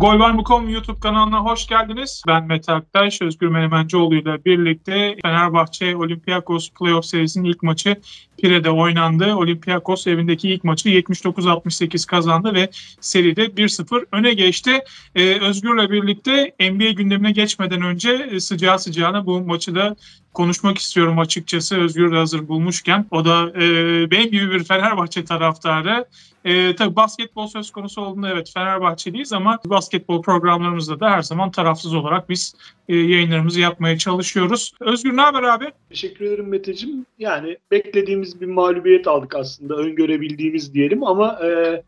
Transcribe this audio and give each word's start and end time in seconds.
Gol 0.00 0.18
var 0.18 0.30
mı.com 0.30 0.68
YouTube 0.68 1.00
kanalına 1.00 1.40
hoş 1.40 1.66
geldiniz. 1.66 2.22
Ben 2.26 2.46
Mete 2.46 2.72
Aktaş, 2.72 3.22
Özgür 3.22 3.48
Menemencioğlu 3.48 4.14
ile 4.14 4.44
birlikte 4.44 5.16
Fenerbahçe 5.22 5.96
Olympiakos 5.96 6.70
Playoff 6.70 7.04
serisinin 7.04 7.44
ilk 7.44 7.62
maçı 7.62 7.96
Pire'de 8.38 8.70
oynandı. 8.70 9.34
Olympiakos 9.34 10.06
evindeki 10.06 10.48
ilk 10.48 10.64
maçı 10.64 10.88
79-68 10.88 12.06
kazandı 12.06 12.54
ve 12.54 12.70
seride 13.00 13.44
1-0 13.44 14.06
öne 14.12 14.34
geçti. 14.34 14.78
Ee, 15.14 15.40
Özgür'le 15.40 15.90
birlikte 15.90 16.54
NBA 16.60 16.90
gündemine 16.90 17.32
geçmeden 17.32 17.82
önce 17.82 18.40
sıcağı 18.40 18.78
sıcağına 18.78 19.26
bu 19.26 19.40
maçı 19.40 19.74
da 19.74 19.96
konuşmak 20.34 20.78
istiyorum 20.78 21.18
açıkçası 21.18 21.80
Özgür 21.80 22.12
hazır 22.12 22.48
bulmuşken. 22.48 23.06
O 23.10 23.24
da 23.24 23.50
e, 23.50 24.10
benim 24.10 24.30
gibi 24.30 24.50
bir 24.50 24.64
Fenerbahçe 24.64 25.24
taraftarı. 25.24 26.04
E, 26.44 26.76
tabii 26.76 26.96
basketbol 26.96 27.46
söz 27.46 27.70
konusu 27.70 28.00
olduğunda 28.00 28.30
evet 28.30 28.50
Fenerbahçeliyiz 28.54 29.32
ama 29.32 29.58
basketbol 29.66 30.22
programlarımızda 30.22 31.00
da 31.00 31.10
her 31.10 31.22
zaman 31.22 31.50
tarafsız 31.50 31.94
olarak 31.94 32.28
biz 32.28 32.54
e, 32.88 32.96
yayınlarımızı 32.96 33.60
yapmaya 33.60 33.98
çalışıyoruz. 33.98 34.72
Özgür 34.80 35.16
ne 35.16 35.20
haber 35.20 35.42
abi? 35.42 35.64
Teşekkür 35.88 36.24
ederim 36.24 36.48
Meteciğim. 36.48 37.06
Yani 37.18 37.56
beklediğimiz 37.70 38.40
bir 38.40 38.46
mağlubiyet 38.46 39.06
aldık 39.06 39.34
aslında 39.34 39.74
öngörebildiğimiz 39.74 40.74
diyelim 40.74 41.04
ama 41.04 41.38
e, 41.44 41.82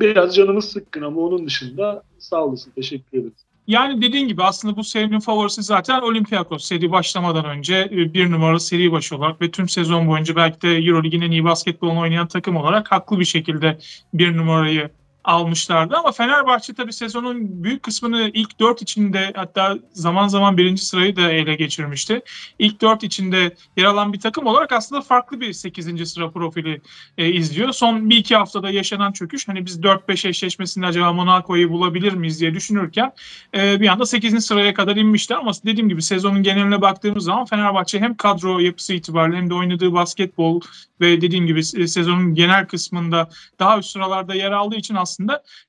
biraz 0.00 0.34
canımız 0.34 0.64
sıkkın 0.64 1.02
ama 1.02 1.20
onun 1.20 1.46
dışında 1.46 2.02
sağ 2.18 2.44
olasın 2.44 2.70
teşekkür 2.70 3.18
ederim. 3.18 3.34
Yani 3.66 4.02
dediğin 4.02 4.28
gibi 4.28 4.42
aslında 4.42 4.76
bu 4.76 4.84
serinin 4.84 5.20
favorisi 5.20 5.62
zaten 5.62 6.00
Olympiakos. 6.00 6.64
Seri 6.64 6.90
başlamadan 6.90 7.44
önce 7.44 7.74
e, 7.92 8.14
bir 8.14 8.30
numaralı 8.30 8.60
seri 8.60 8.92
başı 8.92 9.16
olarak 9.16 9.40
ve 9.42 9.50
tüm 9.50 9.68
sezon 9.68 10.08
boyunca 10.08 10.36
belki 10.36 10.60
de 10.60 10.68
Euroleague'in 10.76 11.20
en 11.20 11.30
iyi 11.30 11.44
basketbolunu 11.44 12.00
oynayan 12.00 12.28
takım 12.28 12.56
olarak 12.56 12.92
haklı 12.92 13.20
bir 13.20 13.24
şekilde 13.24 13.78
bir 14.14 14.36
numarayı 14.36 14.90
almışlardı. 15.26 15.96
Ama 15.96 16.12
Fenerbahçe 16.12 16.74
tabii 16.74 16.92
sezonun 16.92 17.64
büyük 17.64 17.82
kısmını 17.82 18.30
ilk 18.34 18.60
dört 18.60 18.82
içinde 18.82 19.32
hatta 19.36 19.78
zaman 19.92 20.28
zaman 20.28 20.56
birinci 20.56 20.84
sırayı 20.84 21.16
da 21.16 21.32
ele 21.32 21.54
geçirmişti. 21.54 22.20
İlk 22.58 22.80
dört 22.80 23.02
içinde 23.02 23.54
yer 23.76 23.84
alan 23.84 24.12
bir 24.12 24.20
takım 24.20 24.46
olarak 24.46 24.72
aslında 24.72 25.02
farklı 25.02 25.40
bir 25.40 25.52
sekizinci 25.52 26.06
sıra 26.06 26.30
profili 26.30 26.80
e, 27.18 27.28
izliyor. 27.32 27.72
Son 27.72 28.10
bir 28.10 28.16
iki 28.16 28.36
haftada 28.36 28.70
yaşanan 28.70 29.12
çöküş 29.12 29.48
hani 29.48 29.66
biz 29.66 29.80
4-5 29.80 30.28
eşleşmesinde 30.28 30.86
acaba 30.86 31.12
Monaco'yu 31.12 31.70
bulabilir 31.70 32.12
miyiz 32.12 32.40
diye 32.40 32.54
düşünürken 32.54 33.12
e, 33.54 33.80
bir 33.80 33.88
anda 33.88 34.06
8. 34.06 34.46
sıraya 34.46 34.74
kadar 34.74 34.96
inmişti 34.96 35.34
ama 35.34 35.52
dediğim 35.64 35.88
gibi 35.88 36.02
sezonun 36.02 36.42
geneline 36.42 36.80
baktığımız 36.80 37.24
zaman 37.24 37.44
Fenerbahçe 37.44 38.00
hem 38.00 38.16
kadro 38.16 38.58
yapısı 38.58 38.94
itibariyle 38.94 39.36
hem 39.36 39.50
de 39.50 39.54
oynadığı 39.54 39.92
basketbol 39.92 40.60
ve 41.00 41.20
dediğim 41.20 41.46
gibi 41.46 41.64
sezonun 41.64 42.34
genel 42.34 42.66
kısmında 42.66 43.28
daha 43.58 43.78
üst 43.78 43.90
sıralarda 43.90 44.34
yer 44.34 44.52
aldığı 44.52 44.76
için 44.76 44.94
aslında 44.94 45.15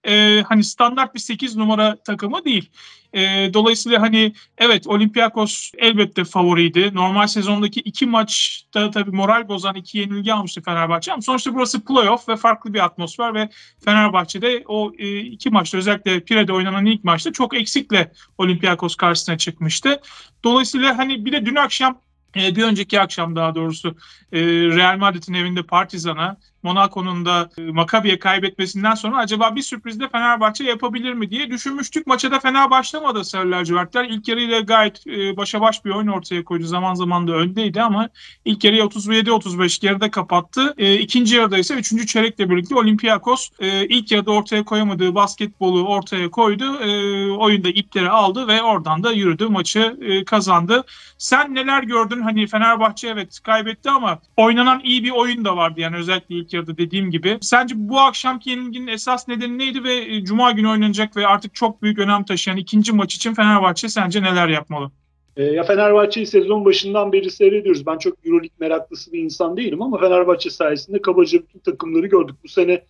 e, 0.08 0.44
hani 0.48 0.64
standart 0.64 1.16
bir 1.16 1.20
8 1.20 1.56
numara 1.56 1.96
takımı 1.96 2.46
değil. 2.46 2.70
E, 3.14 3.54
dolayısıyla 3.54 4.02
hani 4.02 4.34
evet 4.58 4.88
Olympiakos 4.88 5.72
elbette 5.78 6.24
favoriydi. 6.24 6.96
Normal 6.96 7.28
sezondaki 7.28 7.80
iki 7.80 8.06
maçta 8.06 8.92
tabii 8.92 9.12
moral 9.12 9.48
bozan 9.48 9.76
iki 9.76 9.98
yenilgi 9.98 10.34
almıştı 10.34 10.62
Fenerbahçe 10.62 11.14
ama 11.14 11.22
sonuçta 11.22 11.54
burası 11.54 11.86
playoff 11.86 12.30
ve 12.30 12.36
farklı 12.36 12.74
bir 12.74 12.86
atmosfer 12.86 13.34
ve 13.34 13.50
Fenerbahçe'de 13.86 14.64
o 14.68 14.92
e, 14.98 15.20
iki 15.20 15.50
maçta 15.50 15.78
özellikle 15.78 16.20
Pire'de 16.20 16.54
oynanan 16.54 16.86
ilk 16.86 17.04
maçta 17.04 17.32
çok 17.32 17.54
eksikle 17.54 18.12
Olympiakos 18.38 18.96
karşısına 18.96 19.38
çıkmıştı. 19.38 20.02
Dolayısıyla 20.44 20.98
hani 20.98 21.26
bir 21.26 21.32
de 21.32 21.46
dün 21.46 21.56
akşam 21.56 22.02
e, 22.36 22.56
bir 22.56 22.64
önceki 22.64 23.02
akşam 23.02 23.36
daha 23.36 23.56
doğrusu 23.56 23.96
e, 24.32 24.42
Real 24.46 24.98
Madrid'in 24.98 25.34
evinde 25.34 25.64
Partizan'a 25.64 26.38
Monaco'nun 26.68 27.26
da 27.26 27.50
e, 27.58 27.62
Maccabi'ye 27.62 28.20
kaybetmesinden 28.20 28.96
sonra 28.96 29.18
acaba 29.18 29.56
bir 29.56 29.62
sürpriz 29.62 30.00
de 30.00 30.10
Fenerbahçe 30.10 30.64
yapabilir 30.64 31.14
mi 31.14 31.30
diye 31.30 31.52
düşünmüştük. 31.52 32.08
Maça 32.08 32.32
da 32.32 32.40
fena 32.40 32.72
başlamadı 32.72 33.24
Sarı 33.24 33.52
Lacivertler. 33.52 34.06
İlk 34.06 34.28
yarıyla 34.28 34.60
gayet 34.60 35.08
e, 35.08 35.38
başa 35.38 35.62
baş 35.62 35.86
bir 35.86 35.92
oyun 35.92 36.08
ortaya 36.08 36.44
koydu. 36.44 36.64
Zaman 36.64 36.94
zaman 36.94 37.28
da 37.28 37.32
öndeydi 37.32 37.82
ama 37.82 38.10
ilk 38.46 38.64
yarıyı 38.64 38.82
37-35 38.82 39.82
geride 39.82 40.12
kapattı. 40.12 40.74
E, 40.78 40.96
ikinci 40.96 41.36
yarıda 41.36 41.58
ise 41.58 41.74
üçüncü 41.74 42.08
çeyrekle 42.08 42.50
birlikte 42.50 42.76
Olympiakos 42.76 43.50
e, 43.60 43.86
ilk 43.86 44.12
yarıda 44.12 44.32
ortaya 44.32 44.64
koyamadığı 44.64 45.16
basketbolu 45.16 45.88
ortaya 45.88 46.32
koydu. 46.32 46.80
E, 46.80 47.32
oyunda 47.32 47.70
ipleri 47.70 48.10
aldı 48.10 48.48
ve 48.48 48.62
oradan 48.62 49.04
da 49.04 49.12
yürüdü. 49.12 49.48
Maçı 49.48 49.98
kazandı. 50.26 50.84
Sen 51.18 51.56
neler 51.56 51.84
gördün? 51.84 52.22
Hani 52.22 52.48
Fenerbahçe 52.48 53.08
evet 53.08 53.40
kaybetti 53.40 53.90
ama 53.90 54.20
oynanan 54.38 54.82
iyi 54.84 55.04
bir 55.04 55.12
oyun 55.12 55.46
da 55.46 55.58
vardı. 55.58 55.82
Yani 55.82 55.96
özellikle 55.96 56.36
ilk 56.36 56.54
yarıda 56.58 56.78
dediğim 56.78 57.12
gibi. 57.12 57.38
Sence 57.42 57.76
bu 57.78 58.00
akşamki 58.00 58.50
yenilginin 58.50 58.88
esas 58.88 59.28
nedeni 59.28 59.58
neydi 59.58 59.84
ve 59.84 59.96
e, 59.96 60.24
Cuma 60.24 60.52
günü 60.52 60.68
oynanacak 60.68 61.18
ve 61.18 61.28
artık 61.28 61.56
çok 61.56 61.82
büyük 61.82 62.00
önem 62.00 62.24
taşıyan 62.24 62.58
ikinci 62.58 62.92
maç 62.92 63.16
için 63.16 63.34
Fenerbahçe 63.34 63.90
sence 63.90 64.24
neler 64.24 64.48
yapmalı? 64.48 64.92
E, 65.38 65.44
ya 65.44 65.64
Fenerbahçe'yi 65.64 66.26
sezon 66.26 66.66
başından 66.66 67.14
beri 67.14 67.32
seyrediyoruz. 67.32 67.86
Ben 67.86 67.98
çok 67.98 68.26
Euroleague 68.26 68.56
meraklısı 68.60 69.14
bir 69.14 69.20
insan 69.20 69.58
değilim 69.58 69.82
ama 69.82 70.00
Fenerbahçe 70.00 70.50
sayesinde 70.50 71.02
kabaca 71.02 71.40
bütün 71.40 71.60
takımları 71.60 72.08
gördük. 72.08 72.36
Bu 72.44 72.48
sene 72.48 72.84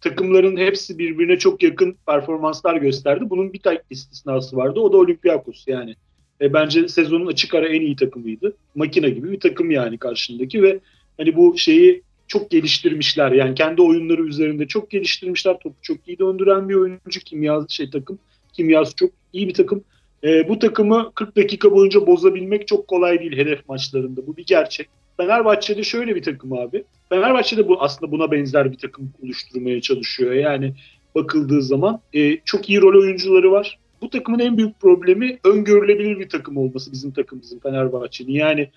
takımların 0.00 0.56
hepsi 0.56 0.98
birbirine 0.98 1.38
çok 1.38 1.62
yakın 1.62 1.96
performanslar 2.06 2.76
gösterdi. 2.76 3.30
Bunun 3.30 3.52
bir 3.52 3.58
tek 3.58 3.80
istisnası 3.90 4.56
vardı. 4.56 4.80
O 4.80 4.92
da 4.92 4.96
Olympiakos 4.96 5.64
yani. 5.68 5.94
E, 6.40 6.52
bence 6.52 6.88
sezonun 6.88 7.26
açık 7.26 7.54
ara 7.54 7.68
en 7.68 7.80
iyi 7.80 7.96
takımıydı. 7.96 8.56
Makine 8.74 9.10
gibi 9.10 9.32
bir 9.32 9.40
takım 9.40 9.70
yani 9.70 9.98
karşındaki 9.98 10.62
ve 10.62 10.80
hani 11.16 11.36
bu 11.36 11.58
şeyi 11.58 12.02
çok 12.32 12.50
geliştirmişler. 12.50 13.32
Yani 13.32 13.54
kendi 13.54 13.82
oyunları 13.82 14.22
üzerinde 14.22 14.66
çok 14.66 14.90
geliştirmişler. 14.90 15.58
Topu 15.58 15.76
çok 15.82 16.08
iyi 16.08 16.18
döndüren 16.18 16.68
bir 16.68 16.74
oyuncu. 16.74 17.20
Kimya 17.24 17.66
şey 17.68 17.90
takım. 17.90 18.18
Kimyası 18.52 18.96
çok 18.96 19.10
iyi 19.32 19.48
bir 19.48 19.54
takım. 19.54 19.84
E, 20.24 20.48
bu 20.48 20.58
takımı 20.58 21.12
40 21.14 21.36
dakika 21.36 21.72
boyunca 21.72 22.06
bozabilmek 22.06 22.68
çok 22.68 22.88
kolay 22.88 23.20
değil 23.20 23.36
hedef 23.36 23.68
maçlarında. 23.68 24.26
Bu 24.26 24.36
bir 24.36 24.44
gerçek. 24.44 24.88
Fenerbahçe'de 25.16 25.82
şöyle 25.82 26.16
bir 26.16 26.22
takım 26.22 26.52
abi. 26.52 26.84
Fenerbahçe'de 27.08 27.68
bu 27.68 27.82
aslında 27.82 28.12
buna 28.12 28.30
benzer 28.30 28.72
bir 28.72 28.78
takım 28.78 29.12
oluşturmaya 29.24 29.80
çalışıyor. 29.80 30.32
Yani 30.32 30.74
bakıldığı 31.14 31.62
zaman 31.62 32.00
e, 32.14 32.38
çok 32.44 32.70
iyi 32.70 32.80
rol 32.80 33.02
oyuncuları 33.02 33.52
var. 33.52 33.78
Bu 34.02 34.10
takımın 34.10 34.38
en 34.38 34.58
büyük 34.58 34.80
problemi 34.80 35.38
öngörülebilir 35.44 36.18
bir 36.18 36.28
takım 36.28 36.56
olması 36.56 36.92
bizim 36.92 37.10
takımımızın 37.10 37.58
Fenerbahçe'nin. 37.58 38.32
Yani 38.32 38.68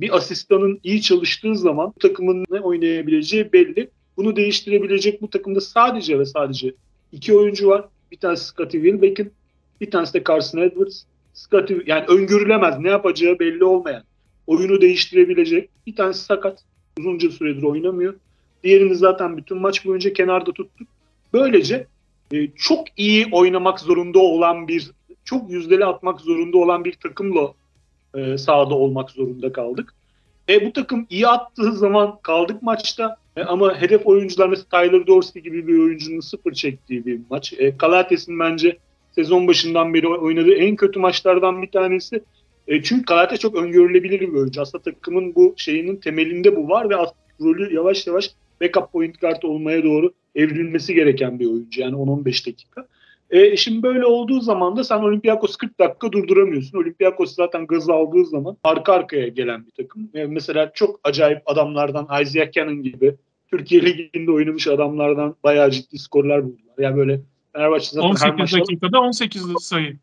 bir 0.00 0.16
asistanın 0.16 0.80
iyi 0.84 1.02
çalıştığı 1.02 1.56
zaman 1.56 1.92
bu 1.96 1.98
takımın 1.98 2.44
ne 2.50 2.60
oynayabileceği 2.60 3.52
belli. 3.52 3.90
Bunu 4.16 4.36
değiştirebilecek 4.36 5.22
bu 5.22 5.30
takımda 5.30 5.60
sadece 5.60 6.18
ve 6.18 6.24
sadece 6.24 6.74
iki 7.12 7.34
oyuncu 7.34 7.68
var. 7.68 7.84
Bir 8.12 8.16
tanesi 8.16 8.44
Scottie 8.44 8.82
Wilbeck'in, 8.82 9.32
bir 9.80 9.90
tanesi 9.90 10.14
de 10.14 10.22
Carson 10.28 10.58
Edwards. 10.58 11.02
Scottie 11.34 11.82
yani 11.86 12.04
öngörülemez, 12.08 12.78
ne 12.78 12.88
yapacağı 12.88 13.38
belli 13.38 13.64
olmayan. 13.64 14.02
Oyunu 14.46 14.80
değiştirebilecek. 14.80 15.70
Bir 15.86 15.96
tanesi 15.96 16.24
sakat. 16.24 16.64
Uzunca 16.98 17.30
süredir 17.30 17.62
oynamıyor. 17.62 18.14
Diğerini 18.64 18.94
zaten 18.94 19.36
bütün 19.36 19.58
maç 19.58 19.86
boyunca 19.86 20.12
kenarda 20.12 20.52
tuttuk. 20.52 20.88
Böylece 21.32 21.86
e, 22.32 22.48
çok 22.56 22.86
iyi 22.96 23.26
oynamak 23.32 23.80
zorunda 23.80 24.18
olan 24.18 24.68
bir, 24.68 24.90
çok 25.24 25.50
yüzdeli 25.50 25.84
atmak 25.84 26.20
zorunda 26.20 26.58
olan 26.58 26.84
bir 26.84 26.92
takımla 26.92 27.54
e, 28.14 28.38
sahada 28.38 28.74
olmak 28.74 29.10
zorunda 29.10 29.52
kaldık. 29.52 29.94
E, 30.48 30.66
bu 30.66 30.72
takım 30.72 31.06
iyi 31.10 31.28
attığı 31.28 31.72
zaman 31.72 32.18
kaldık 32.22 32.62
maçta 32.62 33.16
e, 33.36 33.42
ama 33.42 33.80
hedef 33.80 34.06
oyuncular 34.06 34.48
mesela 34.48 34.66
Tyler 34.70 35.06
Dorsey 35.06 35.42
gibi 35.42 35.66
bir 35.66 35.78
oyuncunun 35.78 36.20
sıfır 36.20 36.52
çektiği 36.52 37.06
bir 37.06 37.20
maç. 37.30 37.52
E, 37.58 37.76
Kalates'in 37.76 38.38
bence 38.38 38.78
sezon 39.14 39.48
başından 39.48 39.94
beri 39.94 40.08
oynadığı 40.08 40.54
en 40.54 40.76
kötü 40.76 40.98
maçlardan 40.98 41.62
bir 41.62 41.70
tanesi. 41.70 42.22
E, 42.68 42.82
çünkü 42.82 43.04
Kalate 43.04 43.36
çok 43.36 43.54
öngörülebilir 43.54 44.20
bir 44.20 44.32
oyuncu. 44.32 44.62
Aslında 44.62 44.82
takımın 44.82 45.34
bu 45.34 45.54
şeyinin 45.56 45.96
temelinde 45.96 46.56
bu 46.56 46.68
var 46.68 46.90
ve 46.90 46.94
rolü 47.40 47.74
yavaş 47.74 48.06
yavaş 48.06 48.30
backup 48.60 48.92
point 48.92 49.20
guard 49.20 49.42
olmaya 49.42 49.84
doğru 49.84 50.12
evrilmesi 50.34 50.94
gereken 50.94 51.40
bir 51.40 51.46
oyuncu. 51.46 51.80
Yani 51.80 51.96
10-15 51.96 52.46
dakika. 52.46 52.86
E, 53.34 53.56
şimdi 53.56 53.82
böyle 53.82 54.06
olduğu 54.06 54.40
zaman 54.40 54.76
da 54.76 54.84
sen 54.84 54.98
Olympiakos 54.98 55.56
40 55.56 55.80
dakika 55.80 56.12
durduramıyorsun. 56.12 56.78
Olympiakos 56.78 57.34
zaten 57.34 57.66
gazı 57.66 57.92
aldığı 57.92 58.24
zaman 58.24 58.56
arka 58.64 58.92
arkaya 58.92 59.28
gelen 59.28 59.66
bir 59.66 59.70
takım. 59.70 60.10
E, 60.14 60.24
mesela 60.24 60.72
çok 60.74 61.00
acayip 61.04 61.42
adamlardan 61.46 62.22
Isaiah 62.22 62.52
Cannon 62.52 62.82
gibi 62.82 63.16
Türkiye 63.50 63.82
Ligi'nde 63.82 64.30
oynamış 64.30 64.68
adamlardan 64.68 65.36
bayağı 65.44 65.70
ciddi 65.70 65.98
skorlar 65.98 66.44
buldular. 66.44 66.74
Yani 66.78 66.96
böyle 66.96 67.20
Fenerbahçe 67.52 67.86
zaten 67.86 68.08
18 68.08 68.24
her 68.24 68.34
maçta... 68.34 68.58
dakikada 68.58 69.00
18 69.00 69.42
sayı. 69.60 69.98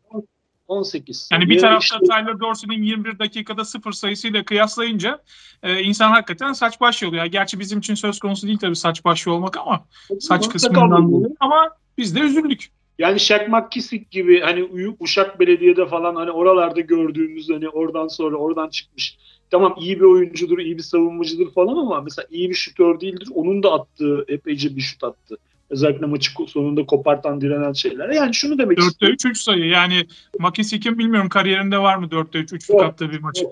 18. 0.68 1.28
Yani 1.32 1.48
bir 1.48 1.58
tarafta 1.58 1.96
işte... 1.96 1.98
Tyler 1.98 2.40
Dorsey'nin 2.40 2.82
21 2.82 3.18
dakikada 3.18 3.64
sıfır 3.64 3.92
sayısıyla 3.92 4.44
kıyaslayınca 4.44 5.22
e, 5.62 5.82
insan 5.82 6.10
hakikaten 6.10 6.52
saç 6.52 6.80
baş 6.80 7.02
oluyor. 7.02 7.24
Gerçi 7.24 7.58
bizim 7.60 7.78
için 7.78 7.94
söz 7.94 8.18
konusu 8.18 8.46
değil 8.46 8.58
tabii 8.58 8.76
saç 8.76 9.04
baş 9.04 9.28
olmak 9.28 9.56
ama 9.56 9.84
saç 10.20 10.48
kısmından 10.48 11.12
dolayı 11.12 11.36
ama 11.40 11.70
biz 11.98 12.16
de 12.16 12.20
üzüldük. 12.20 12.70
Yani 13.02 13.20
Shaq 13.20 13.48
McKissick 13.48 14.10
gibi 14.10 14.40
hani 14.40 14.94
Uşak 15.00 15.40
Belediye'de 15.40 15.86
falan 15.86 16.14
hani 16.14 16.30
oralarda 16.30 16.80
gördüğümüz 16.80 17.50
hani 17.50 17.68
oradan 17.68 18.08
sonra 18.08 18.36
oradan 18.36 18.68
çıkmış. 18.68 19.18
Tamam 19.50 19.76
iyi 19.80 19.96
bir 19.96 20.04
oyuncudur, 20.04 20.58
iyi 20.58 20.78
bir 20.78 20.82
savunmacıdır 20.82 21.52
falan 21.52 21.76
ama 21.76 22.00
mesela 22.00 22.26
iyi 22.30 22.50
bir 22.50 22.54
şutör 22.54 23.00
değildir. 23.00 23.28
Onun 23.34 23.62
da 23.62 23.72
attığı 23.72 24.24
epeyce 24.28 24.76
bir 24.76 24.80
şut 24.80 25.04
attı. 25.04 25.38
Özellikle 25.70 26.06
maçı 26.06 26.30
sonunda 26.46 26.86
kopartan 26.86 27.40
direnen 27.40 27.72
şeyler. 27.72 28.08
Yani 28.08 28.34
şunu 28.34 28.58
demek 28.58 28.78
4'te 28.78 28.86
istiyorum. 28.86 29.14
3 29.14 29.26
3 29.26 29.38
sayı. 29.38 29.66
Yani 29.66 30.06
Makisi 30.38 30.80
kim 30.80 30.98
bilmiyorum 30.98 31.28
kariyerinde 31.28 31.78
var 31.78 31.96
mı 31.96 32.06
4'te 32.06 32.38
3 32.38 32.52
3'lük 32.52 32.72
Yok, 32.72 32.82
attığı 32.82 33.10
bir 33.10 33.20
maçı. 33.20 33.46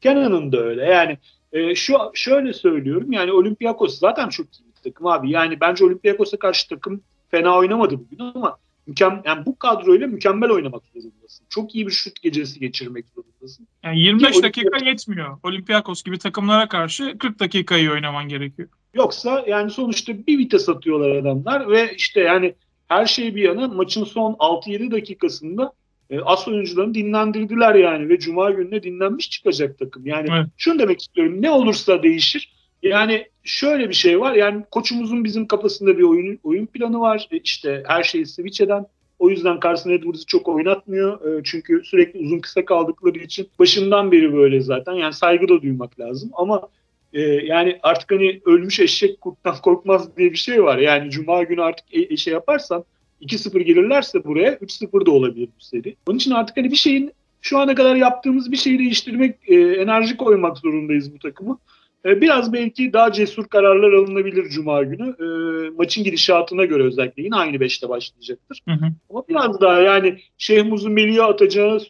Kenan'ın 0.00 0.52
da 0.52 0.60
öyle. 0.60 0.84
Yani 0.84 1.18
e, 1.52 1.74
şu 1.74 1.94
şöyle 2.14 2.52
söylüyorum. 2.52 3.12
Yani 3.12 3.32
Olympiakos 3.32 3.98
zaten 3.98 4.28
çok 4.28 4.46
iyi 4.46 4.66
bir 4.76 4.90
takım 4.90 5.06
abi. 5.06 5.30
Yani 5.30 5.60
bence 5.60 5.84
Olympiakos'a 5.84 6.36
karşı 6.36 6.68
takım 6.68 7.02
fena 7.30 7.56
oynamadı 7.56 7.98
bugün 7.98 8.18
ama 8.34 8.58
mükemmel 8.86 9.22
yani 9.24 9.46
bu 9.46 9.58
kadroyla 9.58 10.06
mükemmel 10.06 10.50
oynamak 10.50 10.82
zorundasın. 10.94 11.46
Çok 11.48 11.74
iyi 11.74 11.86
bir 11.86 11.92
şut 11.92 12.22
gecesi 12.22 12.60
geçirmek 12.60 13.04
zorundasın. 13.14 13.68
Yani 13.82 14.00
25 14.00 14.36
Ki 14.36 14.42
dakika 14.42 14.68
Olympiakos- 14.68 14.86
yetmiyor. 14.86 15.38
Olympiakos 15.42 16.02
gibi 16.02 16.18
takımlara 16.18 16.68
karşı 16.68 17.18
40 17.18 17.40
dakikayı 17.40 17.90
oynaman 17.90 18.28
gerekiyor. 18.28 18.68
Yoksa 18.94 19.44
yani 19.48 19.70
sonuçta 19.70 20.12
bir 20.26 20.38
vites 20.38 20.68
atıyorlar 20.68 21.10
adamlar 21.10 21.70
ve 21.70 21.94
işte 21.96 22.20
yani 22.20 22.54
her 22.88 23.06
şey 23.06 23.34
bir 23.34 23.42
yana 23.42 23.68
maçın 23.68 24.04
son 24.04 24.32
6-7 24.38 24.90
dakikasında 24.90 25.72
e, 26.10 26.20
as 26.20 26.48
oyuncularını 26.48 26.94
dinlendirdiler 26.94 27.74
yani 27.74 28.08
ve 28.08 28.18
cuma 28.18 28.50
gününe 28.50 28.82
dinlenmiş 28.82 29.30
çıkacak 29.30 29.78
takım. 29.78 30.06
Yani 30.06 30.28
Evet. 30.32 30.46
şunu 30.56 30.78
demek 30.78 31.00
istiyorum 31.00 31.42
ne 31.42 31.50
olursa 31.50 32.02
değişir. 32.02 32.52
Yani 32.82 33.26
şöyle 33.44 33.88
bir 33.88 33.94
şey 33.94 34.20
var 34.20 34.34
yani 34.34 34.64
koçumuzun 34.70 35.24
bizim 35.24 35.46
kafasında 35.46 35.98
bir 35.98 36.02
oyun 36.02 36.38
oyun 36.42 36.66
planı 36.66 37.00
var. 37.00 37.28
E, 37.30 37.38
işte 37.38 37.82
her 37.86 38.02
şeyi 38.02 38.26
switch 38.26 38.60
eden 38.60 38.86
o 39.18 39.30
yüzden 39.30 39.58
Carson 39.64 39.90
Edwards'ı 39.90 40.26
çok 40.26 40.48
oynatmıyor. 40.48 41.38
E, 41.38 41.42
çünkü 41.44 41.82
sürekli 41.84 42.20
uzun 42.20 42.38
kısa 42.38 42.64
kaldıkları 42.64 43.18
için 43.18 43.48
başından 43.58 44.12
beri 44.12 44.32
böyle 44.32 44.60
zaten. 44.60 44.92
Yani 44.92 45.12
saygı 45.12 45.48
da 45.48 45.62
duymak 45.62 46.00
lazım 46.00 46.30
ama 46.34 46.68
e, 47.12 47.20
yani 47.22 47.78
artık 47.82 48.10
hani 48.10 48.40
ölmüş 48.46 48.80
eşek 48.80 49.20
kurttan 49.20 49.56
korkmaz 49.62 50.16
diye 50.16 50.32
bir 50.32 50.36
şey 50.36 50.64
var. 50.64 50.78
Yani 50.78 51.10
cuma 51.10 51.42
günü 51.42 51.62
artık 51.62 51.86
e, 51.94 52.16
şey 52.16 52.32
yaparsan 52.32 52.84
2-0 53.22 53.60
gelirlerse 53.60 54.24
buraya 54.24 54.52
3-0 54.52 55.06
da 55.06 55.10
olabilir 55.10 55.48
bu 55.60 55.64
seri. 55.64 55.96
Onun 56.08 56.16
için 56.16 56.30
artık 56.30 56.56
hani 56.56 56.70
bir 56.70 56.76
şeyin 56.76 57.12
şu 57.40 57.58
ana 57.58 57.74
kadar 57.74 57.96
yaptığımız 57.96 58.52
bir 58.52 58.56
şeyi 58.56 58.78
değiştirmek, 58.78 59.36
e, 59.46 59.54
enerji 59.54 60.16
koymak 60.16 60.58
zorundayız 60.58 61.14
bu 61.14 61.18
takımı. 61.18 61.58
E, 62.04 62.20
biraz 62.20 62.52
belki 62.52 62.92
daha 62.92 63.12
cesur 63.12 63.48
kararlar 63.48 63.92
alınabilir 63.92 64.48
Cuma 64.48 64.82
günü. 64.82 65.08
E, 65.20 65.24
maçın 65.70 66.04
gidişatına 66.04 66.64
göre 66.64 66.82
özellikle 66.82 67.22
yine 67.22 67.36
aynı 67.36 67.56
5'te 67.56 67.88
başlayacaktır. 67.88 68.62
Hı 68.68 68.74
hı. 68.74 68.86
Ama 69.10 69.24
biraz 69.28 69.60
daha 69.60 69.80
yani 69.80 70.18
Şeyh 70.38 70.66
Muz'un 70.66 70.92
Melih'e 70.92 71.22
atacağı 71.22 71.80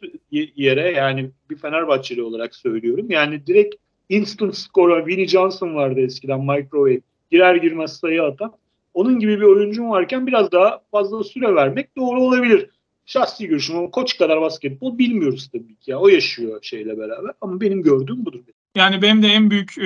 yere 0.57 0.91
yani 0.91 1.31
bir 1.51 1.57
Fenerbahçeli 1.57 2.23
olarak 2.23 2.55
söylüyorum. 2.55 3.11
Yani 3.11 3.47
direkt 3.47 3.75
instant 4.09 4.57
score'a 4.57 5.07
Vinnie 5.07 5.29
Johnson 5.29 5.75
vardı 5.75 6.01
eskiden 6.01 6.41
microwave. 6.41 7.01
Girer 7.31 7.55
girmez 7.55 7.97
sayı 7.97 8.23
atan. 8.23 8.53
Onun 8.95 9.19
gibi 9.19 9.41
bir 9.41 9.47
oyuncum 9.47 9.91
varken 9.91 10.27
biraz 10.27 10.53
daha 10.53 10.81
fazla 10.91 11.25
süre 11.25 11.55
vermek 11.55 11.97
doğru 11.97 12.23
olabilir. 12.23 12.71
Şahsi 13.07 13.47
görüşüm 13.47 13.77
ama 13.77 13.91
koç 13.91 14.19
kadar 14.19 14.41
basketbol 14.41 14.99
bilmiyoruz 14.99 15.49
tabii 15.53 15.77
ki. 15.77 15.91
Ya. 15.91 15.99
O 15.99 16.09
yaşıyor 16.09 16.59
şeyle 16.63 16.99
beraber 16.99 17.33
ama 17.41 17.61
benim 17.61 17.83
gördüğüm 17.83 18.25
budur. 18.25 18.41
Yani 18.75 19.03
benim 19.03 19.23
de 19.23 19.29
en 19.29 19.51
büyük 19.51 19.79
e, 19.79 19.83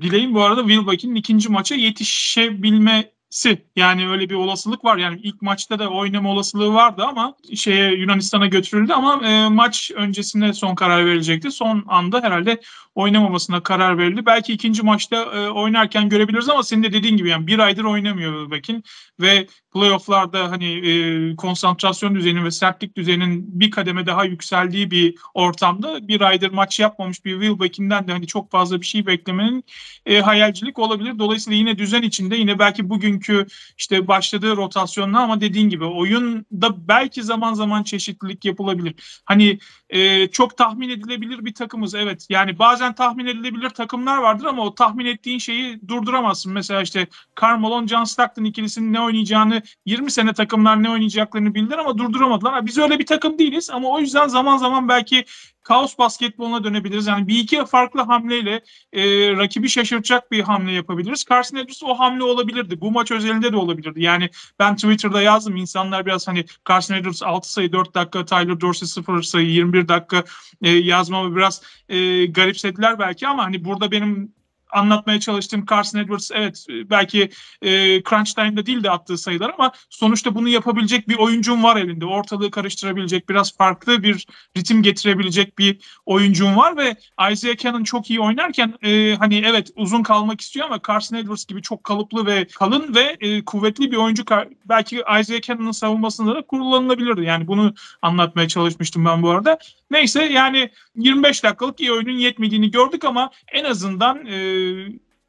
dileğim 0.00 0.34
bu 0.34 0.42
arada 0.42 0.60
Wilbeck'in 0.68 1.14
ikinci 1.14 1.48
maça 1.48 1.74
yetişebilmesi. 1.74 3.66
Yani 3.76 4.08
öyle 4.08 4.30
bir 4.30 4.34
olasılık 4.34 4.84
var. 4.84 4.96
Yani 4.96 5.20
ilk 5.22 5.42
maçta 5.42 5.78
da 5.78 5.88
oynama 5.88 6.30
olasılığı 6.30 6.72
vardı 6.74 7.04
ama 7.04 7.34
şeye 7.54 7.92
Yunanistan'a 7.92 8.46
götürüldü 8.46 8.92
ama 8.92 9.26
e, 9.26 9.48
maç 9.48 9.90
öncesinde 9.94 10.52
son 10.52 10.74
karar 10.74 11.06
verilecekti. 11.06 11.50
Son 11.50 11.84
anda 11.88 12.22
herhalde 12.22 12.60
oynamamasına 12.94 13.62
karar 13.62 13.98
verildi. 13.98 14.26
Belki 14.26 14.52
ikinci 14.52 14.82
maçta 14.82 15.16
e, 15.16 15.48
oynarken 15.50 16.08
görebiliriz 16.08 16.48
ama 16.48 16.62
senin 16.62 16.82
de 16.82 16.92
dediğin 16.92 17.16
gibi 17.16 17.28
yani 17.28 17.46
bir 17.46 17.58
aydır 17.58 17.84
oynamıyor 17.84 18.32
Wilbeck'in 18.32 18.84
ve 19.20 19.46
playofflarda 19.72 20.50
hani 20.50 20.88
e, 20.88 21.36
konsantrasyon 21.36 22.14
düzeyinin 22.14 22.44
ve 22.44 22.50
sertlik 22.50 22.96
düzeyinin 22.96 23.60
bir 23.60 23.70
kademe 23.70 24.06
daha 24.06 24.24
yükseldiği 24.24 24.90
bir 24.90 25.14
ortamda 25.34 26.08
bir 26.08 26.20
aydır 26.20 26.50
maç 26.50 26.80
yapmamış 26.80 27.24
bir 27.24 27.40
Wilbeck'inden 27.40 28.08
de 28.08 28.12
hani 28.12 28.26
çok 28.26 28.50
fazla 28.50 28.80
bir 28.80 28.86
şey 28.86 29.06
beklemenin 29.06 29.64
e, 30.06 30.20
hayalcilik 30.20 30.78
olabilir. 30.78 31.18
Dolayısıyla 31.18 31.56
yine 31.58 31.78
düzen 31.78 32.02
içinde 32.02 32.36
yine 32.36 32.58
belki 32.58 32.90
bugünkü 32.90 33.46
işte 33.78 34.08
başladığı 34.08 34.56
rotasyonla 34.56 35.20
ama 35.20 35.40
dediğin 35.40 35.68
gibi 35.68 35.84
oyunda 35.84 36.88
belki 36.88 37.22
zaman 37.22 37.54
zaman 37.54 37.82
çeşitlilik 37.82 38.44
yapılabilir. 38.44 39.22
Hani 39.24 39.58
e, 39.90 40.28
çok 40.28 40.56
tahmin 40.56 40.88
edilebilir 40.88 41.44
bir 41.44 41.54
takımız 41.54 41.94
evet. 41.94 42.26
Yani 42.30 42.58
bazen 42.58 42.94
tahmin 42.94 43.26
edilebilir 43.26 43.70
takımlar 43.70 44.18
vardır 44.18 44.44
ama 44.44 44.62
o 44.62 44.74
tahmin 44.74 45.06
ettiğin 45.06 45.38
şeyi 45.38 45.88
durduramazsın. 45.88 46.52
Mesela 46.52 46.82
işte 46.82 47.06
Carmelo 47.40 47.86
John 47.86 48.04
Stockton 48.04 48.44
ikilisinin 48.44 48.92
ne 48.92 49.00
oynayacağını 49.00 49.62
20 49.86 50.10
sene 50.10 50.32
takımlar 50.32 50.82
ne 50.82 50.90
oynayacaklarını 50.90 51.54
bildiler 51.54 51.78
ama 51.78 51.98
durduramadılar. 51.98 52.66
Biz 52.66 52.78
öyle 52.78 52.98
bir 52.98 53.06
takım 53.06 53.38
değiliz 53.38 53.70
ama 53.70 53.88
o 53.88 54.00
yüzden 54.00 54.28
zaman 54.28 54.56
zaman 54.56 54.88
belki 54.88 55.24
kaos 55.68 55.98
basketboluna 55.98 56.64
dönebiliriz. 56.64 57.06
Yani 57.06 57.28
bir 57.28 57.38
iki 57.38 57.64
farklı 57.64 58.00
hamleyle 58.00 58.62
e, 58.92 59.02
rakibi 59.36 59.68
şaşırtacak 59.68 60.32
bir 60.32 60.40
hamle 60.40 60.72
yapabiliriz. 60.72 61.24
Carson 61.30 61.56
Edwards 61.56 61.82
o 61.82 61.94
hamle 61.94 62.24
olabilirdi. 62.24 62.80
Bu 62.80 62.90
maç 62.90 63.10
özelinde 63.10 63.52
de 63.52 63.56
olabilirdi. 63.56 64.02
Yani 64.02 64.30
ben 64.58 64.76
Twitter'da 64.76 65.22
yazdım. 65.22 65.56
İnsanlar 65.56 66.06
biraz 66.06 66.28
hani 66.28 66.44
Carson 66.68 66.94
Edwards 66.94 67.22
6 67.22 67.52
sayı 67.52 67.72
4 67.72 67.94
dakika, 67.94 68.24
Tyler 68.24 68.60
Dorsey 68.60 68.88
0 68.88 69.22
sayı 69.22 69.50
21 69.50 69.88
dakika 69.88 70.24
e, 70.62 70.70
yazmamı 70.70 71.36
biraz 71.36 71.62
e, 71.88 72.26
garipsediler 72.26 72.98
belki 72.98 73.28
ama 73.28 73.44
hani 73.44 73.64
burada 73.64 73.90
benim 73.90 74.37
anlatmaya 74.70 75.20
çalıştığım 75.20 75.66
Carson 75.70 75.98
Edwards 75.98 76.30
evet 76.34 76.66
belki 76.70 77.30
e, 77.62 78.02
crunch 78.02 78.34
time'da 78.34 78.66
değil 78.66 78.84
de 78.84 78.90
attığı 78.90 79.18
sayılar 79.18 79.50
ama 79.58 79.72
sonuçta 79.90 80.34
bunu 80.34 80.48
yapabilecek 80.48 81.08
bir 81.08 81.16
oyuncun 81.16 81.62
var 81.62 81.76
elinde. 81.76 82.06
Ortalığı 82.06 82.50
karıştırabilecek, 82.50 83.28
biraz 83.28 83.56
farklı 83.56 84.02
bir 84.02 84.26
ritim 84.56 84.82
getirebilecek 84.82 85.58
bir 85.58 85.78
oyuncun 86.06 86.56
var 86.56 86.76
ve 86.76 86.96
Isaiah 87.32 87.56
Cannon 87.56 87.84
çok 87.84 88.10
iyi 88.10 88.20
oynarken 88.20 88.74
e, 88.82 89.16
hani 89.18 89.42
evet 89.46 89.70
uzun 89.76 90.02
kalmak 90.02 90.40
istiyor 90.40 90.66
ama 90.66 90.80
Carson 90.88 91.16
Edwards 91.16 91.46
gibi 91.46 91.62
çok 91.62 91.84
kalıplı 91.84 92.26
ve 92.26 92.46
kalın 92.46 92.94
ve 92.94 93.16
e, 93.20 93.44
kuvvetli 93.44 93.92
bir 93.92 93.96
oyuncu 93.96 94.24
belki 94.64 95.02
Isaiah 95.20 95.42
Cannon'ın 95.42 95.72
savunmasında 95.72 96.34
da 96.34 96.42
kullanılabilirdi. 96.42 97.22
Yani 97.22 97.46
bunu 97.46 97.74
anlatmaya 98.02 98.48
çalışmıştım 98.48 99.04
ben 99.04 99.22
bu 99.22 99.30
arada. 99.30 99.58
Neyse 99.90 100.24
yani 100.24 100.70
25 100.96 101.44
dakikalık 101.44 101.80
iyi 101.80 101.92
oyunun 101.92 102.18
yetmediğini 102.18 102.70
gördük 102.70 103.04
ama 103.04 103.30
en 103.52 103.64
azından 103.64 104.26
e, 104.26 104.57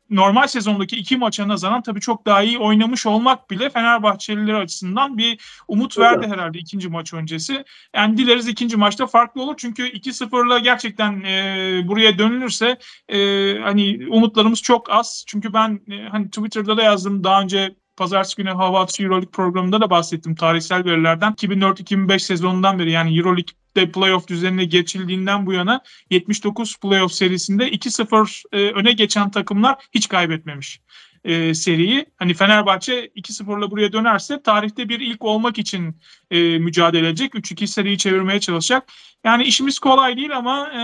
normal 0.10 0.48
sezondaki 0.48 0.96
iki 0.96 1.18
maça 1.18 1.48
nazaran 1.48 1.82
tabii 1.82 2.00
çok 2.02 2.26
daha 2.26 2.44
iyi 2.44 2.60
oynamış 2.60 3.06
olmak 3.06 3.50
bile 3.50 3.70
Fenerbahçeliler 3.70 4.54
açısından 4.54 5.18
bir 5.18 5.42
umut 5.68 5.98
Evet. 5.98 6.08
verdi 6.08 6.28
herhalde 6.28 6.60
ikinci 6.60 6.90
maç 6.90 7.14
öncesi. 7.14 7.64
Yani 7.96 8.18
dileriz 8.18 8.48
ikinci 8.48 8.78
maçta 8.78 9.08
farklı 9.08 9.42
olur 9.42 9.56
çünkü 9.58 9.84
2-0'la 9.84 10.60
gerçekten 10.60 11.24
e, 11.24 11.82
buraya 11.88 12.18
dönülürse 12.18 12.78
e, 13.10 13.18
hani 13.60 14.08
umutlarımız 14.10 14.62
çok 14.62 14.92
az. 14.92 15.24
Çünkü 15.28 15.54
ben 15.54 15.82
e, 15.92 16.10
hani 16.10 16.30
Twitter'da 16.30 16.78
da 16.78 16.84
yazdım 16.84 17.24
daha 17.24 17.42
önce 17.42 17.76
Pazartesi 18.00 18.36
günü 18.36 18.50
Hava 18.50 18.82
Atışı 18.82 19.04
Euroleague 19.04 19.32
programında 19.32 19.82
da 19.82 19.90
bahsettim 19.90 20.36
tarihsel 20.36 20.86
verilerden. 20.86 21.34
2004-2005 21.34 22.20
sezonundan 22.20 22.80
beri 22.80 22.92
yani 22.92 23.18
Euroleague'de 23.18 23.92
playoff 23.92 24.28
düzenine 24.28 24.66
geçildiğinden 24.66 25.46
bu 25.46 25.54
yana 25.54 25.82
79 26.10 26.78
playoff 26.80 27.12
serisinde 27.12 27.70
2-0 27.70 28.44
e, 28.52 28.72
öne 28.72 28.92
geçen 28.92 29.32
takımlar 29.32 29.76
hiç 29.94 30.08
kaybetmemiş 30.08 30.80
e, 31.24 31.54
seriyi. 31.54 32.06
Hani 32.18 32.34
Fenerbahçe 32.34 33.06
2-0'la 33.06 33.72
buraya 33.72 33.94
dönerse 33.94 34.42
tarihte 34.42 34.90
bir 34.90 35.00
ilk 35.00 35.26
olmak 35.26 35.58
için 35.58 35.98
e, 36.32 36.58
mücadele 36.60 37.08
edecek. 37.08 37.34
3-2 37.34 37.68
seriyi 37.68 37.98
çevirmeye 37.98 38.40
çalışacak. 38.40 38.92
Yani 39.24 39.44
işimiz 39.44 39.80
kolay 39.80 40.18
değil 40.18 40.38
ama 40.38 40.68
e, 40.68 40.82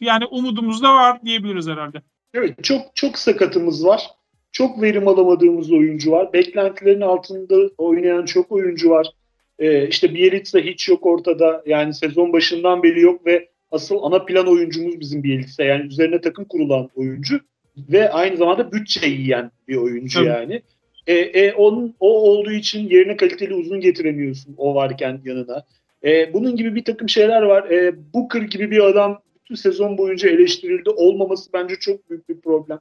yani 0.00 0.24
umudumuz 0.26 0.82
da 0.82 0.94
var 0.94 1.22
diyebiliriz 1.24 1.68
herhalde. 1.68 2.02
Evet 2.34 2.64
çok 2.64 2.82
çok 2.94 3.18
sakatımız 3.18 3.84
var. 3.84 4.17
Çok 4.52 4.82
verim 4.82 5.08
alamadığımız 5.08 5.72
oyuncu 5.72 6.10
var. 6.10 6.32
Beklentilerin 6.32 7.00
altında 7.00 7.70
oynayan 7.78 8.24
çok 8.24 8.52
oyuncu 8.52 8.90
var. 8.90 9.12
Ee, 9.58 9.88
işte 9.88 10.14
Bielitsa 10.14 10.58
hiç 10.58 10.88
yok 10.88 11.06
ortada. 11.06 11.62
Yani 11.66 11.94
sezon 11.94 12.32
başından 12.32 12.82
beri 12.82 13.00
yok 13.00 13.26
ve 13.26 13.48
asıl 13.70 14.02
ana 14.02 14.24
plan 14.24 14.46
oyuncumuz 14.46 15.00
bizim 15.00 15.22
Bielitsa. 15.22 15.64
Yani 15.64 15.86
üzerine 15.86 16.20
takım 16.20 16.44
kurulan 16.44 16.88
oyuncu 16.94 17.40
ve 17.76 18.10
aynı 18.10 18.36
zamanda 18.36 18.72
bütçe 18.72 19.06
yiyen 19.06 19.50
bir 19.68 19.76
oyuncu 19.76 20.18
Tabii. 20.18 20.28
yani. 20.28 20.62
E, 21.06 21.14
e, 21.14 21.52
onun, 21.52 21.94
o 22.00 22.30
olduğu 22.30 22.52
için 22.52 22.88
yerine 22.88 23.16
kaliteli 23.16 23.54
uzun 23.54 23.80
getiremiyorsun 23.80 24.54
o 24.58 24.74
varken 24.74 25.20
yanına. 25.24 25.64
E, 26.04 26.32
bunun 26.32 26.56
gibi 26.56 26.74
bir 26.74 26.84
takım 26.84 27.08
şeyler 27.08 27.42
var. 27.42 27.70
E, 27.70 27.94
Booker 28.14 28.42
gibi 28.42 28.70
bir 28.70 28.80
adam 28.80 29.22
bütün 29.36 29.54
sezon 29.54 29.98
boyunca 29.98 30.28
eleştirildi. 30.28 30.90
Olmaması 30.90 31.52
bence 31.52 31.74
çok 31.80 32.10
büyük 32.10 32.28
bir 32.28 32.40
problem. 32.40 32.78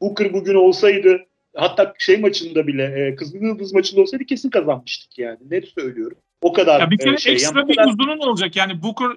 Booker 0.00 0.32
bugün 0.32 0.54
olsaydı 0.54 1.26
hatta 1.56 1.94
şey 1.98 2.20
maçında 2.20 2.66
bile 2.66 2.82
e, 2.82 3.14
Kızıl 3.14 3.42
Yıldız 3.42 3.72
maçında 3.72 4.00
olsaydı 4.00 4.24
kesin 4.24 4.50
kazanmıştık 4.50 5.18
yani. 5.18 5.38
Net 5.50 5.68
söylüyorum. 5.68 6.18
O 6.42 6.52
kadar 6.52 6.80
ya 6.80 6.90
bir 6.90 6.98
kere 6.98 7.14
e, 7.14 7.18
şey. 7.18 7.32
ekstra 7.32 7.58
yani 7.58 7.68
bir 7.68 7.76
kadar... 7.76 7.88
uzunun 7.88 8.18
olacak. 8.18 8.56
Yani 8.56 8.82
Booker 8.82 9.08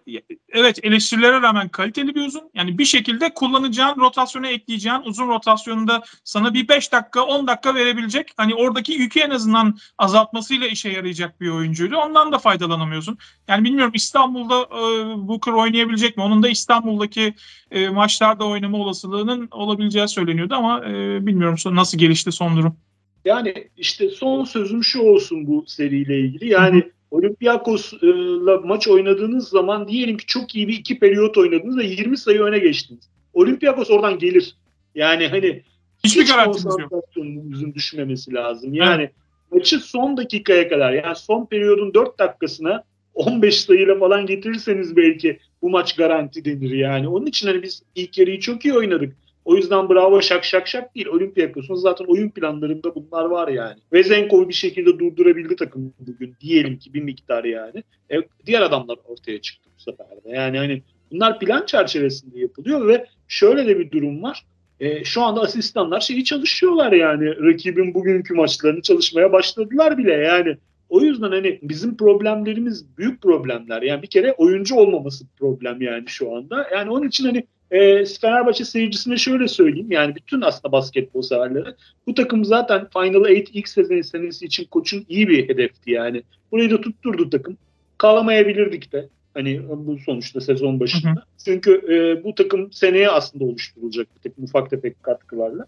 evet 0.49 0.79
eleştirilere 0.83 1.41
rağmen 1.41 1.69
kaliteli 1.69 2.15
bir 2.15 2.25
uzun. 2.25 2.49
Yani 2.53 2.77
bir 2.77 2.85
şekilde 2.85 3.33
kullanacağın 3.33 3.99
rotasyona 3.99 4.47
ekleyeceğin 4.47 5.01
uzun 5.05 5.27
rotasyonunda 5.27 6.03
sana 6.23 6.53
bir 6.53 6.67
5 6.67 6.91
dakika 6.91 7.21
10 7.21 7.47
dakika 7.47 7.75
verebilecek. 7.75 8.31
Hani 8.37 8.55
oradaki 8.55 8.93
yükü 8.93 9.19
en 9.19 9.29
azından 9.29 9.77
azaltmasıyla 9.97 10.67
işe 10.67 10.89
yarayacak 10.89 11.41
bir 11.41 11.49
oyuncuydu. 11.49 11.97
Ondan 11.97 12.31
da 12.31 12.37
faydalanamıyorsun. 12.37 13.17
Yani 13.47 13.63
bilmiyorum 13.63 13.93
İstanbul'da 13.95 14.61
e, 14.61 14.81
Booker 15.27 15.51
oynayabilecek 15.51 16.17
mi? 16.17 16.23
Onun 16.23 16.43
da 16.43 16.49
İstanbul'daki 16.49 17.33
e, 17.71 17.89
maçlarda 17.89 18.45
oynama 18.45 18.77
olasılığının 18.77 19.47
olabileceği 19.51 20.07
söyleniyordu 20.07 20.55
ama 20.55 20.85
e, 20.85 21.25
bilmiyorum 21.25 21.75
nasıl 21.75 21.97
gelişti 21.97 22.31
son 22.31 22.57
durum. 22.57 22.77
Yani 23.25 23.53
işte 23.77 24.09
son 24.09 24.43
sözüm 24.43 24.83
şu 24.83 25.01
olsun 25.01 25.47
bu 25.47 25.63
seriyle 25.67 26.19
ilgili. 26.19 26.49
Yani 26.49 26.81
Hı-hı. 26.81 26.91
Olympiakos'la 27.13 28.57
maç 28.63 28.87
oynadığınız 28.87 29.47
zaman 29.47 29.87
diyelim 29.87 30.17
ki 30.17 30.25
çok 30.25 30.55
iyi 30.55 30.67
bir 30.67 30.73
iki 30.73 30.99
periyot 30.99 31.37
oynadınız 31.37 31.77
ve 31.77 31.85
20 31.85 32.17
sayı 32.17 32.41
öne 32.41 32.59
geçtiniz. 32.59 33.09
Olympiakos 33.33 33.91
oradan 33.91 34.19
gelir. 34.19 34.55
Yani 34.95 35.27
hani 35.27 35.63
hiçbir 36.03 36.21
hiç 36.23 36.31
konsantrasyonunuzun 36.31 37.73
düşmemesi 37.73 38.33
lazım. 38.33 38.73
Yani 38.73 39.01
evet. 39.01 39.13
maçı 39.51 39.79
son 39.79 40.17
dakikaya 40.17 40.69
kadar 40.69 40.93
yani 40.93 41.15
son 41.15 41.45
periyodun 41.45 41.93
4 41.93 42.19
dakikasına 42.19 42.83
15 43.13 43.61
sayıyla 43.61 43.99
falan 43.99 44.25
getirirseniz 44.25 44.95
belki 44.95 45.39
bu 45.61 45.69
maç 45.69 45.95
garanti 45.95 46.45
denir 46.45 46.71
yani. 46.71 47.07
Onun 47.07 47.25
için 47.25 47.47
hani 47.47 47.63
biz 47.63 47.83
ilk 47.95 48.17
yarıyı 48.17 48.39
çok 48.39 48.65
iyi 48.65 48.73
oynadık. 48.73 49.15
O 49.45 49.55
yüzden 49.55 49.89
bravo 49.89 50.21
şak 50.21 50.45
şak 50.45 50.67
şak 50.67 50.95
değil. 50.95 51.07
Olympiakos'un 51.07 51.75
zaten 51.75 52.05
oyun 52.05 52.29
planlarında 52.29 52.95
bunlar 52.95 53.25
var 53.25 53.47
yani. 53.47 53.79
Vezenkov'u 53.93 54.49
bir 54.49 54.53
şekilde 54.53 54.99
durdurabildi 54.99 55.55
takım 55.55 55.93
bugün. 55.99 56.35
Diyelim 56.41 56.79
ki 56.79 56.93
bir 56.93 57.01
miktar 57.01 57.43
yani. 57.43 57.83
E, 58.11 58.15
diğer 58.45 58.61
adamlar 58.61 58.97
ortaya 59.05 59.41
çıktı 59.41 59.69
bu 59.77 59.81
sefer 59.81 60.07
de. 60.23 60.29
Yani 60.29 60.57
hani 60.57 60.81
bunlar 61.11 61.39
plan 61.39 61.65
çerçevesinde 61.65 62.39
yapılıyor 62.39 62.87
ve 62.87 63.05
şöyle 63.27 63.67
de 63.67 63.79
bir 63.79 63.91
durum 63.91 64.23
var. 64.23 64.45
E, 64.79 65.03
şu 65.03 65.21
anda 65.21 65.41
asistanlar 65.41 65.99
şeyi 65.99 66.23
çalışıyorlar 66.23 66.91
yani. 66.91 67.35
Rakibin 67.45 67.93
bugünkü 67.93 68.33
maçlarını 68.33 68.81
çalışmaya 68.81 69.31
başladılar 69.31 69.97
bile 69.97 70.13
yani. 70.13 70.57
O 70.89 71.01
yüzden 71.01 71.31
hani 71.31 71.59
bizim 71.61 71.97
problemlerimiz 71.97 72.97
büyük 72.97 73.21
problemler. 73.21 73.81
Yani 73.81 74.01
bir 74.01 74.07
kere 74.07 74.33
oyuncu 74.33 74.75
olmaması 74.75 75.25
problem 75.39 75.81
yani 75.81 76.03
şu 76.07 76.35
anda. 76.35 76.67
Yani 76.73 76.89
onun 76.89 77.07
için 77.07 77.25
hani 77.25 77.43
e, 77.73 78.05
Fenerbahçe 78.05 78.65
seyircisine 78.65 79.17
şöyle 79.17 79.47
söyleyeyim. 79.47 79.91
Yani 79.91 80.15
bütün 80.15 80.41
aslında 80.41 80.71
basketbol 80.71 81.21
severlere. 81.21 81.75
Bu 82.07 82.13
takım 82.13 82.45
zaten 82.45 82.87
Final 82.93 83.25
8 83.25 83.55
ilk 83.55 83.67
sezon 83.67 84.01
senesi 84.01 84.45
için 84.45 84.65
koçun 84.65 85.05
iyi 85.09 85.27
bir 85.27 85.49
hedefti 85.49 85.91
yani. 85.91 86.23
Burayı 86.51 86.71
da 86.71 86.81
tutturdu 86.81 87.29
takım. 87.29 87.57
Kalamayabilirdik 87.97 88.91
de. 88.91 89.09
Hani 89.33 89.61
bu 89.69 89.97
sonuçta 89.97 90.41
sezon 90.41 90.79
başında. 90.79 91.11
Hı 91.11 91.15
hı. 91.15 91.23
Çünkü 91.45 91.71
e, 91.89 92.23
bu 92.23 92.35
takım 92.35 92.71
seneye 92.71 93.09
aslında 93.09 93.43
oluşturulacak 93.45 94.07
bir 94.15 94.29
takım 94.29 94.43
ufak 94.43 94.69
tefek 94.69 95.03
katkılarla. 95.03 95.65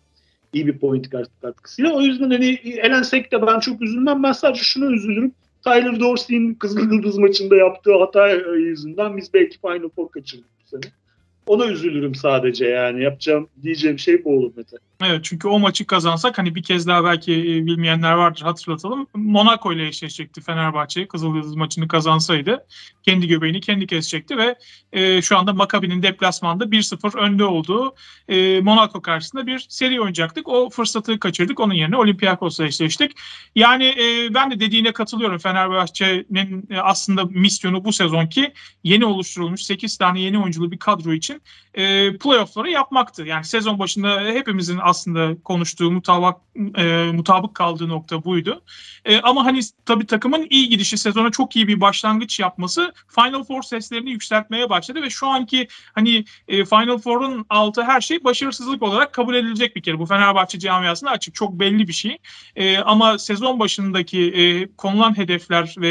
iyi 0.53 0.67
bir 0.67 0.77
point 0.77 1.09
katkısıyla. 1.41 1.93
O 1.93 2.01
yüzden 2.01 2.29
hani 2.29 2.59
elensek 2.63 3.31
de 3.31 3.47
ben 3.47 3.59
çok 3.59 3.81
üzülmem. 3.81 4.24
Ben 4.24 4.31
sadece 4.31 4.63
şuna 4.63 4.85
üzülürüm. 4.85 5.31
Tyler 5.63 6.00
Dorsey'in 6.00 6.53
Kızıl 6.53 6.91
Yıldız 6.91 7.17
maçında 7.17 7.55
yaptığı 7.55 7.97
hata 7.97 8.29
yüzünden 8.55 9.17
biz 9.17 9.33
belki 9.33 9.59
Final 9.59 9.89
Four 9.95 10.12
kaçırdık 10.12 10.50
bu 10.63 10.67
sene. 10.67 10.91
Ona 11.48 11.68
üzülürüm 11.68 12.16
sadece 12.16 12.66
yani. 12.66 13.04
Yapacağım 13.04 13.50
diyeceğim 13.64 14.00
şey 14.00 14.25
bu 14.25 14.38
olur 14.38 14.52
Mete. 14.58 14.78
Evet 15.04 15.24
çünkü 15.24 15.48
o 15.48 15.60
maçı 15.60 15.88
kazansak 15.88 16.38
hani 16.38 16.56
bir 16.56 16.64
kez 16.64 16.88
daha 16.88 17.04
belki 17.04 17.34
e, 17.34 17.66
bilmeyenler 17.66 18.14
vardır 18.14 18.42
hatırlatalım. 18.42 19.08
Monaco 19.14 19.74
ile 19.74 19.88
eşleşecekti 19.88 20.42
Fenerbahçe. 20.42 21.08
Kızıldız 21.08 21.56
maçını 21.56 21.88
kazansaydı 21.88 22.66
kendi 23.04 23.28
göbeğini 23.28 23.62
kendi 23.62 23.88
kesecekti 23.88 24.38
ve 24.38 24.56
e, 24.94 25.22
şu 25.22 25.38
anda 25.38 25.54
Maccabi'nin 25.54 26.04
deplasmanda 26.04 26.64
1-0 26.64 27.18
önde 27.18 27.46
olduğu 27.46 27.96
e, 28.28 28.62
Monaco 28.62 29.02
karşısında 29.02 29.48
bir 29.48 29.66
seri 29.70 30.00
oynayacaktık. 30.00 30.48
O 30.48 30.70
fırsatı 30.70 31.20
kaçırdık. 31.20 31.60
Onun 31.60 31.74
yerine 31.74 31.98
Olympiakos'la 31.98 32.66
eşleştik. 32.66 33.12
Yani 33.56 33.86
e, 33.86 34.34
ben 34.34 34.52
de 34.52 34.60
dediğine 34.60 34.92
katılıyorum. 34.92 35.38
Fenerbahçe'nin 35.38 36.68
e, 36.70 36.80
aslında 36.80 37.25
misyonu 37.25 37.86
bu 37.86 37.94
sezonki 37.94 38.54
yeni 38.84 39.06
oluşturulmuş 39.06 39.62
8 39.62 39.98
tane 39.98 40.22
yeni 40.22 40.40
oyunculu 40.40 40.72
bir 40.72 40.80
kadro 40.80 41.14
için 41.14 41.42
e, 41.74 42.18
playoff'ları 42.18 42.70
yapmaktı. 42.70 43.24
Yani 43.24 43.46
sezon 43.46 43.80
başında 43.80 44.22
hepimizin 44.22 44.78
aslında 44.86 45.42
konuştuğu 45.44 45.92
mutabak 45.92 46.38
e, 46.77 47.12
mutabık 47.13 47.56
kaldığı 47.56 47.89
nokta 47.89 48.24
buydu. 48.24 48.62
E, 49.06 49.20
ama 49.20 49.46
hani 49.46 49.60
tabii 49.86 50.06
takımın 50.06 50.48
iyi 50.50 50.70
gidişi, 50.70 50.98
sezona 50.98 51.32
çok 51.32 51.56
iyi 51.56 51.68
bir 51.68 51.82
başlangıç 51.82 52.39
yapması 52.39 52.94
Final 53.08 53.44
Four 53.44 53.62
seslerini 53.62 54.12
yükseltmeye 54.12 54.70
başladı 54.70 55.01
ve 55.01 55.10
şu 55.10 55.27
anki 55.27 55.68
hani 55.94 56.25
e, 56.48 56.65
Final 56.65 56.98
Four'un 56.98 57.46
altı 57.50 57.84
her 57.84 58.01
şey 58.01 58.24
başarısızlık 58.24 58.84
olarak 58.84 59.13
kabul 59.13 59.36
edilecek 59.36 59.75
bir 59.75 59.82
kere. 59.82 60.00
Bu 60.00 60.06
Fenerbahçe 60.06 60.60
camiasında 60.60 61.12
açık 61.12 61.36
çok 61.36 61.60
belli 61.60 61.88
bir 61.88 61.94
şey. 61.94 62.18
E, 62.56 62.77
ama 62.77 63.18
sezon 63.18 63.60
başındaki 63.60 64.32
e, 64.32 64.75
konulan 64.75 65.18
hedefler 65.18 65.75
ve 65.77 65.89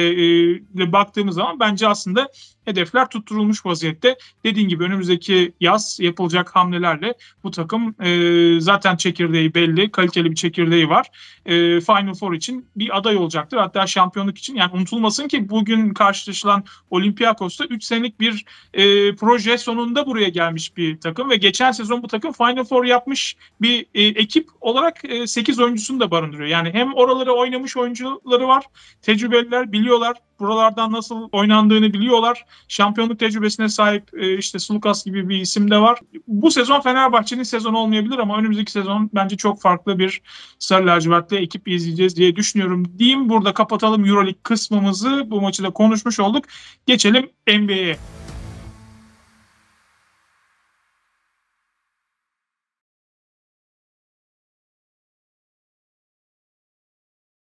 e, 0.79 0.93
baktığımız 0.93 1.35
zaman 1.35 1.61
bence 1.61 1.89
aslında 1.89 2.29
hedefler 2.64 3.09
tutturulmuş 3.09 3.66
vaziyette. 3.66 4.16
Dediğin 4.44 4.68
gibi 4.68 4.85
önümüzdeki 4.85 5.52
yaz 5.61 5.99
yapılacak 6.00 6.56
hamlelerle 6.56 7.14
bu 7.44 7.50
takım 7.50 7.94
e, 8.00 8.61
zaten 8.61 8.97
çekirdeği 8.97 9.54
belli, 9.54 9.90
kaliteli 9.90 10.30
bir 10.30 10.37
çekirdeği 10.37 10.88
var. 10.88 11.11
E, 11.47 11.80
Final 11.80 12.14
Four 12.14 12.35
için 12.35 12.66
bir 12.76 12.99
aday 12.99 13.16
olacaktır. 13.16 13.56
Hatta 13.56 13.87
şampiyonluk 13.87 14.38
için 14.38 14.54
yani 14.54 14.73
unutulmasın 14.73 15.28
ki 15.28 15.49
bugün 15.49 15.94
karşılaşılan 15.94 16.64
Olympiakos'ta 16.90 17.64
3 17.64 17.85
senelik 17.85 18.21
bir 18.21 18.44
e, 18.75 19.14
proje 19.16 19.59
sonunda 19.59 20.06
buraya 20.06 20.28
gelmiş 20.28 20.76
bir 20.76 21.00
takım 21.00 21.30
ve 21.30 21.37
geçen 21.37 21.73
sezon 21.73 22.02
bu 22.02 22.09
takım 22.09 22.33
Final 22.33 22.64
Four 22.64 22.85
yapmış 22.85 23.37
bir 23.61 23.87
e, 23.94 24.02
ekip 24.02 24.49
olarak 24.61 25.04
e, 25.04 25.26
8 25.26 25.61
oyuncusunu 25.61 26.00
da 26.00 26.11
barındırıyor. 26.11 26.49
Yani 26.49 26.71
hem 26.73 26.94
oraları 26.94 27.33
oynamış 27.33 27.76
oyuncuları 27.76 28.49
var, 28.49 28.64
tecrübeliler 29.02 29.73
biliyorlar 29.73 30.16
buralardan 30.40 30.92
nasıl 30.92 31.28
oynandığını 31.33 31.92
biliyorlar. 31.92 32.44
Şampiyonluk 32.69 33.19
tecrübesine 33.19 33.69
sahip 33.69 34.11
e, 34.15 34.39
işte 34.39 34.59
Sulukas 34.59 35.05
gibi 35.05 35.29
bir 35.29 35.37
isim 35.41 35.71
de 35.71 35.79
var. 35.79 35.99
Bu 36.27 36.51
sezon 36.51 36.81
Fenerbahçe'nin 36.81 37.43
sezonu 37.43 37.79
olmayabilir 37.79 38.19
ama 38.19 38.39
önümüzdeki 38.39 38.73
sezon 38.73 39.11
bence 39.15 39.37
çok 39.37 39.61
farklı 39.61 39.99
bir 39.99 40.23
Sarı 40.59 40.87
Lacivert'li 40.87 41.37
ekip 41.37 41.69
izleyeceğiz 41.69 42.17
diye 42.17 42.37
düşünüyorum. 42.37 42.99
Diyeyim 42.99 43.29
burada 43.29 43.55
kapatalım 43.55 44.05
Euroleague 44.05 44.43
kısmımızı. 44.43 45.31
Bu 45.31 45.41
maçı 45.41 45.63
da 45.63 45.71
konuşmuş 45.71 46.21
olduk. 46.21 46.45
Geçelim 46.87 47.31
NBA'ye. 47.49 47.99